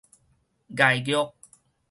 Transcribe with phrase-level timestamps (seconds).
[0.75, 1.31] 礙虐